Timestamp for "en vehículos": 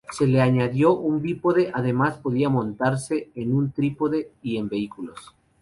4.57-5.35